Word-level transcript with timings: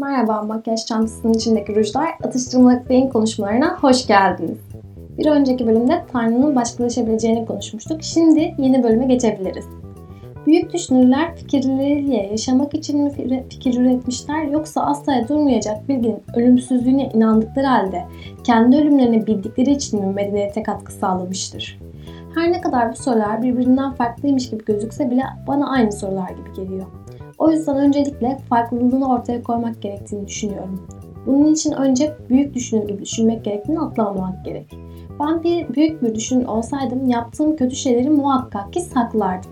Merhaba, 0.00 0.42
makyaj 0.42 0.86
çantasının 0.86 1.32
içindeki 1.32 1.76
rujlar 1.76 2.08
atıştırmalık 2.24 2.90
beyin 2.90 3.08
konuşmalarına 3.08 3.78
hoş 3.80 4.06
geldiniz. 4.06 4.58
Bir 5.18 5.26
önceki 5.26 5.66
bölümde 5.66 6.04
Tanrı'nın 6.12 6.56
başkalaşabileceğini 6.56 7.46
konuşmuştuk. 7.46 8.02
Şimdi 8.02 8.54
yeni 8.58 8.82
bölüme 8.82 9.06
geçebiliriz. 9.06 9.64
Büyük 10.46 10.72
düşünürler 10.72 11.36
fikirleriyle 11.36 12.16
yaşamak 12.16 12.74
için 12.74 13.02
mi 13.02 13.12
fikir 13.50 13.80
üretmişler 13.80 14.44
yoksa 14.44 14.80
asla 14.82 15.28
durmayacak 15.28 15.88
bilginin 15.88 16.22
ölümsüzlüğüne 16.36 17.10
inandıkları 17.14 17.66
halde 17.66 18.04
kendi 18.44 18.76
ölümlerini 18.76 19.26
bildikleri 19.26 19.70
için 19.70 20.00
mi 20.00 20.12
medeniyete 20.14 20.62
katkı 20.62 20.92
sağlamıştır? 20.92 21.80
Her 22.34 22.52
ne 22.52 22.60
kadar 22.60 22.92
bu 22.92 22.96
sorular 22.96 23.42
birbirinden 23.42 23.92
farklıymış 23.92 24.50
gibi 24.50 24.64
gözükse 24.64 25.10
bile 25.10 25.22
bana 25.46 25.70
aynı 25.70 25.92
sorular 25.92 26.30
gibi 26.30 26.52
geliyor. 26.56 26.86
O 27.40 27.50
yüzden 27.50 27.76
öncelikle 27.76 28.38
farklılığını 28.48 29.12
ortaya 29.12 29.42
koymak 29.42 29.82
gerektiğini 29.82 30.28
düşünüyorum. 30.28 30.86
Bunun 31.26 31.52
için 31.52 31.72
önce 31.72 32.16
büyük 32.28 32.54
düşünür 32.54 32.88
gibi 32.88 33.02
düşünmek 33.02 33.44
gerektiğini 33.44 33.80
atlamamak 33.80 34.44
gerek. 34.44 34.76
Ben 35.20 35.42
bir 35.42 35.74
büyük 35.74 36.02
bir 36.02 36.14
düşünür 36.14 36.46
olsaydım 36.46 37.08
yaptığım 37.08 37.56
kötü 37.56 37.76
şeyleri 37.76 38.10
muhakkak 38.10 38.72
ki 38.72 38.80
saklardım. 38.80 39.50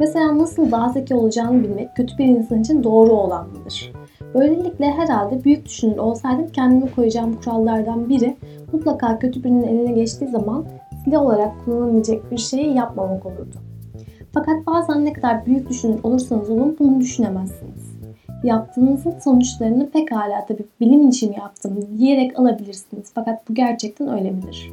Mesela 0.00 0.38
nasıl 0.38 0.70
daha 0.70 0.88
zeki 0.88 1.14
olacağını 1.14 1.62
bilmek 1.62 1.96
kötü 1.96 2.18
bir 2.18 2.24
insan 2.24 2.60
için 2.60 2.84
doğru 2.84 3.12
olandır. 3.12 3.92
Böylelikle 4.34 4.90
herhalde 4.90 5.44
büyük 5.44 5.66
düşünür 5.66 5.96
olsaydım 5.96 6.48
kendime 6.52 6.90
koyacağım 6.90 7.40
kurallardan 7.44 8.08
biri 8.08 8.36
mutlaka 8.72 9.18
kötü 9.18 9.44
birinin 9.44 9.62
eline 9.62 9.92
geçtiği 9.92 10.28
zaman 10.28 10.64
silah 11.04 11.22
olarak 11.22 11.64
kullanılabilecek 11.64 12.30
bir 12.30 12.38
şeyi 12.38 12.74
yapmamak 12.74 13.26
olurdu. 13.26 13.56
Fakat 14.34 14.66
bazen 14.66 15.04
ne 15.04 15.12
kadar 15.12 15.46
büyük 15.46 15.68
düşünür 15.68 16.00
olursanız 16.02 16.50
olun 16.50 16.76
bunu 16.78 17.00
düşünemezsiniz. 17.00 17.90
Yaptığınızın 18.44 19.14
sonuçlarını 19.24 19.90
pekala 19.90 20.46
tabii 20.48 20.64
bilim 20.80 21.08
için 21.08 21.32
yaptım 21.32 21.88
diyerek 21.98 22.38
alabilirsiniz. 22.38 23.10
Fakat 23.14 23.48
bu 23.48 23.54
gerçekten 23.54 24.08
öyle 24.08 24.30
midir? 24.30 24.72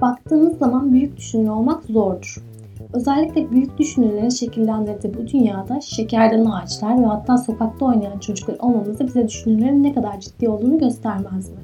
Baktığınız 0.00 0.58
zaman 0.58 0.92
büyük 0.92 1.16
düşünür 1.16 1.48
olmak 1.48 1.84
zordur. 1.84 2.42
Özellikle 2.92 3.50
büyük 3.50 3.78
düşünürlerin 3.78 4.28
şekillendirdiği 4.28 5.14
bu 5.14 5.26
dünyada 5.26 5.80
şekerden 5.80 6.44
ağaçlar 6.44 7.02
ve 7.02 7.06
hatta 7.06 7.38
sokakta 7.38 7.86
oynayan 7.86 8.18
çocuklar 8.18 8.56
olmamızı 8.58 9.06
bize 9.06 9.28
düşünürlerin 9.28 9.82
ne 9.82 9.94
kadar 9.94 10.20
ciddi 10.20 10.48
olduğunu 10.48 10.78
göstermez 10.78 11.48
mi? 11.48 11.56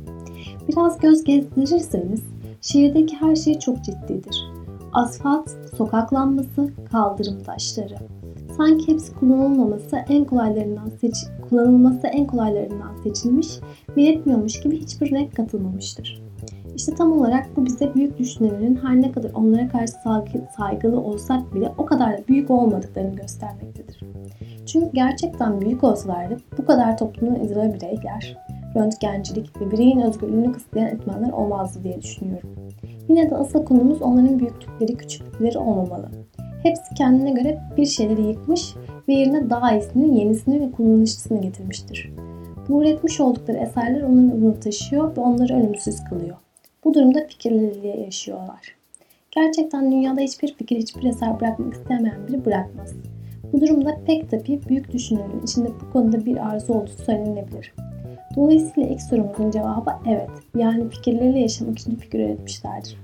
Biraz 0.69 0.98
göz 0.98 1.25
gezdirirseniz 1.25 2.22
şehirdeki 2.60 3.16
her 3.16 3.36
şey 3.36 3.58
çok 3.58 3.84
ciddidir. 3.84 4.61
Asfalt, 4.92 5.50
sokak 5.76 6.14
lambası, 6.14 6.70
kaldırım 6.90 7.42
taşları. 7.42 7.94
Sanki 8.56 8.92
hepsi 8.92 9.14
kullanılmaması 9.14 9.96
en 10.08 10.24
kolaylarından 10.24 10.88
seç 11.00 11.14
kullanılması 11.48 12.06
en 12.06 12.26
kolaylarından 12.26 12.96
seçilmiş 13.02 13.48
ve 13.96 14.02
yetmiyormuş 14.02 14.60
gibi 14.60 14.80
hiçbir 14.80 15.10
renk 15.10 15.36
katılmamıştır. 15.36 16.22
İşte 16.76 16.94
tam 16.94 17.12
olarak 17.12 17.56
bu 17.56 17.66
bize 17.66 17.94
büyük 17.94 18.18
düşünürlerin 18.18 18.78
her 18.82 19.02
ne 19.02 19.12
kadar 19.12 19.30
onlara 19.34 19.68
karşı 19.68 19.92
saygılı 20.56 21.00
olsak 21.00 21.54
bile 21.54 21.72
o 21.78 21.86
kadar 21.86 22.18
da 22.18 22.28
büyük 22.28 22.50
olmadıklarını 22.50 23.16
göstermektedir. 23.16 24.00
Çünkü 24.66 24.90
gerçekten 24.94 25.60
büyük 25.60 25.84
olsalardı 25.84 26.36
bu 26.58 26.64
kadar 26.64 26.98
toplumun 26.98 27.40
izole 27.40 27.74
bireyler, 27.74 28.36
röntgencilik 28.76 29.60
ve 29.60 29.70
bireyin 29.70 30.00
özgürlüğünü 30.00 30.52
kısıtlayan 30.52 30.88
etmenler 30.88 31.32
olmazdı 31.32 31.84
diye 31.84 32.02
düşünüyorum. 32.02 32.50
Yine 33.08 33.31
de 33.31 33.37
asıl 33.37 33.65
konumuz 33.65 34.03
onların 34.03 34.38
büyüklükleri, 34.38 34.97
küçüklükleri 34.97 35.59
olmamalı. 35.59 36.09
Hepsi 36.62 36.94
kendine 36.94 37.31
göre 37.31 37.60
bir 37.76 37.87
şeyleri 37.87 38.22
yıkmış 38.22 38.75
ve 39.09 39.12
yerine 39.12 39.50
daha 39.50 39.72
iyisini, 39.72 40.19
yenisini 40.19 40.60
ve 40.60 40.71
kullanışlısını 40.71 41.41
getirmiştir. 41.41 42.12
Bu 42.69 42.82
üretmiş 42.82 43.21
oldukları 43.21 43.59
eserler 43.59 44.03
onların 44.03 44.38
adını 44.38 44.60
taşıyor 44.60 45.16
ve 45.16 45.21
onları 45.21 45.54
ölümsüz 45.54 46.04
kılıyor. 46.04 46.37
Bu 46.84 46.94
durumda 46.94 47.26
fikirleriyle 47.28 48.00
yaşıyorlar. 48.00 48.76
Gerçekten 49.31 49.93
dünyada 49.93 50.21
hiçbir 50.21 50.55
fikir, 50.55 50.76
hiçbir 50.76 51.05
eser 51.05 51.41
bırakmak 51.41 51.75
istemeyen 51.75 52.28
biri 52.28 52.44
bırakmaz. 52.44 52.94
Bu 53.53 53.60
durumda 53.60 54.00
pek 54.06 54.31
tabii 54.31 54.60
büyük 54.69 54.93
düşünürün 54.93 55.43
içinde 55.44 55.69
bu 55.69 55.93
konuda 55.93 56.26
bir 56.26 56.49
arzu 56.49 56.72
olduğu 56.72 57.03
söylenebilir. 57.06 57.75
Dolayısıyla 58.37 58.88
ilk 58.88 59.03
sorumuzun 59.03 59.50
cevabı 59.50 59.91
evet. 60.06 60.31
Yani 60.56 60.88
fikirleriyle 60.88 61.38
yaşamak 61.38 61.78
için 61.78 61.97
fikir 61.97 62.19
üretmişlerdir. 62.19 62.98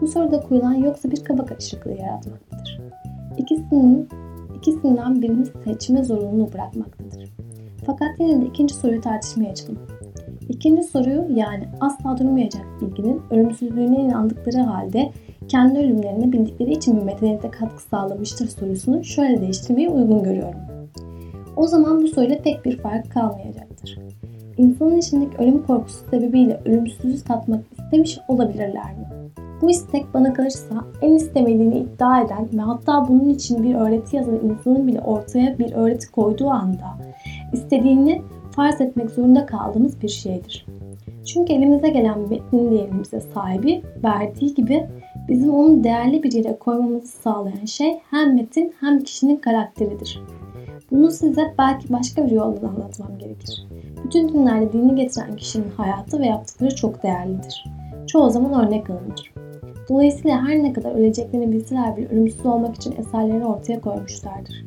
Bu 0.00 0.06
soruda 0.06 0.40
koyulan 0.40 0.74
yoksa 0.74 1.10
bir 1.10 1.24
kaba 1.24 1.44
karışıklığı 1.46 1.92
yaratmaktadır. 1.92 2.80
İkisinin, 3.38 4.08
ikisinden 4.56 5.22
birini 5.22 5.46
seçme 5.64 6.04
zorunluluğu 6.04 6.52
bırakmaktadır. 6.52 7.32
Fakat 7.86 8.08
yine 8.18 8.40
de 8.42 8.46
ikinci 8.46 8.74
soruyu 8.74 9.00
tartışmaya 9.00 9.50
açalım. 9.50 9.78
İkinci 10.48 10.82
soruyu 10.82 11.26
yani 11.34 11.64
asla 11.80 12.18
durmayacak 12.18 12.66
bilginin 12.80 13.22
ölümsüzlüğüne 13.30 14.00
inandıkları 14.00 14.58
halde 14.58 15.10
kendi 15.48 15.78
ölümlerini 15.78 16.32
bildikleri 16.32 16.72
için 16.72 16.96
bir 16.96 17.02
medeniyete 17.02 17.50
katkı 17.50 17.82
sağlamıştır 17.82 18.48
sorusunu 18.48 19.04
şöyle 19.04 19.40
değiştirmeyi 19.40 19.88
uygun 19.88 20.22
görüyorum. 20.22 20.60
O 21.56 21.66
zaman 21.66 22.02
bu 22.02 22.08
soruyla 22.08 22.38
pek 22.38 22.64
bir 22.64 22.78
fark 22.78 23.12
kalmayacaktır. 23.12 23.63
İnsanın 24.56 24.98
içindeki 24.98 25.36
ölüm 25.38 25.62
korkusu 25.66 26.10
sebebiyle 26.10 26.60
ölümsüzlüğü 26.64 27.24
tatmak 27.24 27.60
istemiş 27.78 28.18
olabilirler 28.28 28.94
mi? 28.94 29.08
Bu 29.62 29.70
istek 29.70 30.14
bana 30.14 30.32
kalırsa 30.32 30.84
en 31.02 31.14
istemediğini 31.14 31.78
iddia 31.78 32.20
eden 32.20 32.48
ve 32.52 32.60
hatta 32.60 33.08
bunun 33.08 33.28
için 33.28 33.62
bir 33.62 33.74
öğreti 33.74 34.16
yazan 34.16 34.40
insanın 34.44 34.86
bile 34.86 35.00
ortaya 35.00 35.58
bir 35.58 35.72
öğreti 35.72 36.12
koyduğu 36.12 36.50
anda 36.50 36.98
istediğini 37.52 38.22
farz 38.50 38.80
etmek 38.80 39.10
zorunda 39.10 39.46
kaldığımız 39.46 40.02
bir 40.02 40.08
şeydir. 40.08 40.66
Çünkü 41.24 41.52
elimize 41.52 41.88
gelen 41.88 42.18
metnin 42.18 42.70
diyelimimize 42.70 43.20
sahibi 43.20 43.82
verdiği 44.04 44.54
gibi 44.54 44.86
bizim 45.28 45.54
onu 45.54 45.84
değerli 45.84 46.22
bir 46.22 46.32
yere 46.32 46.58
koymamızı 46.58 47.08
sağlayan 47.08 47.64
şey 47.64 48.00
hem 48.10 48.34
metin 48.34 48.74
hem 48.80 49.00
kişinin 49.00 49.36
karakteridir. 49.36 50.22
Bunu 50.90 51.10
size 51.10 51.54
belki 51.58 51.92
başka 51.92 52.26
bir 52.26 52.30
yoldan 52.30 52.68
anlatmam 52.68 53.18
gerekir. 53.18 53.66
Bütün 54.04 54.28
dinlerde 54.28 54.72
dini 54.72 54.94
getiren 54.94 55.36
kişinin 55.36 55.70
hayatı 55.76 56.20
ve 56.20 56.26
yaptıkları 56.26 56.74
çok 56.74 57.02
değerlidir. 57.02 57.64
Çoğu 58.06 58.30
zaman 58.30 58.66
örnek 58.66 58.90
alınır. 58.90 59.32
Dolayısıyla 59.88 60.48
her 60.48 60.62
ne 60.62 60.72
kadar 60.72 60.92
öleceklerini 60.92 61.52
bilseler 61.52 61.96
bile 61.96 62.08
ölümsüz 62.08 62.46
olmak 62.46 62.76
için 62.76 62.94
eserlerini 62.98 63.46
ortaya 63.46 63.80
koymuşlardır. 63.80 64.64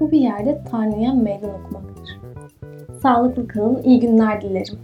Bu 0.00 0.10
bir 0.10 0.20
yerde 0.20 0.62
Tanrı'ya 0.70 1.12
meydan 1.12 1.50
okumaktır. 1.50 2.20
Sağlıklı 3.02 3.48
kalın, 3.48 3.82
iyi 3.82 4.00
günler 4.00 4.42
dilerim. 4.42 4.78